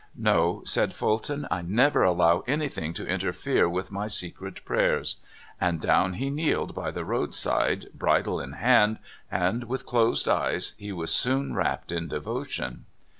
"No," 0.17 0.63
said 0.65 0.95
Fulton," 0.95 1.47
I 1.51 1.61
never 1.61 2.01
allow 2.01 2.43
anything 2.47 2.91
to 2.95 3.05
interfere 3.05 3.69
with 3.69 3.91
my 3.91 4.07
secret 4.07 4.61
pra3'ers." 4.65 5.17
And 5.59 5.79
down 5.79 6.13
he 6.13 6.31
kneeled 6.31 6.73
by 6.73 6.89
the 6.89 7.05
roadside, 7.05 7.85
bridle 7.93 8.39
in 8.39 8.53
hand, 8.53 8.97
and 9.31 9.65
v/ith 9.65 9.85
closed 9.85 10.27
eyes 10.27 10.73
he 10.79 10.91
was 10.91 11.13
soon 11.13 11.53
wrapped 11.53 11.91
in 11.91 12.07
devotion. 12.07 12.85